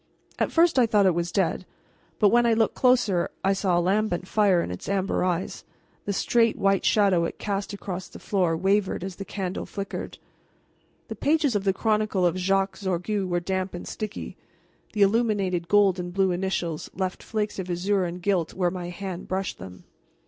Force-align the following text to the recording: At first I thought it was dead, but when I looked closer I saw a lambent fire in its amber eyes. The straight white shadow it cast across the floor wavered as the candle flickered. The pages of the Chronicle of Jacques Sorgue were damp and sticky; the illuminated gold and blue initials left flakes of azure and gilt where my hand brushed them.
At 0.39 0.51
first 0.51 0.79
I 0.79 0.87
thought 0.87 1.05
it 1.05 1.13
was 1.13 1.31
dead, 1.31 1.63
but 2.17 2.29
when 2.29 2.47
I 2.47 2.55
looked 2.55 2.73
closer 2.73 3.29
I 3.43 3.53
saw 3.53 3.77
a 3.77 3.79
lambent 3.79 4.27
fire 4.27 4.59
in 4.63 4.71
its 4.71 4.89
amber 4.89 5.23
eyes. 5.23 5.63
The 6.05 6.11
straight 6.13 6.57
white 6.57 6.83
shadow 6.83 7.23
it 7.25 7.37
cast 7.37 7.71
across 7.71 8.07
the 8.07 8.17
floor 8.17 8.57
wavered 8.57 9.03
as 9.03 9.17
the 9.17 9.25
candle 9.25 9.67
flickered. 9.67 10.17
The 11.07 11.15
pages 11.15 11.55
of 11.55 11.65
the 11.65 11.71
Chronicle 11.73 12.25
of 12.25 12.35
Jacques 12.39 12.77
Sorgue 12.77 13.29
were 13.29 13.39
damp 13.39 13.75
and 13.75 13.87
sticky; 13.87 14.37
the 14.93 15.03
illuminated 15.03 15.67
gold 15.67 15.99
and 15.99 16.11
blue 16.11 16.31
initials 16.31 16.89
left 16.95 17.21
flakes 17.21 17.59
of 17.59 17.69
azure 17.69 18.05
and 18.05 18.23
gilt 18.23 18.55
where 18.55 18.71
my 18.71 18.89
hand 18.89 19.27
brushed 19.27 19.59
them. 19.59 19.83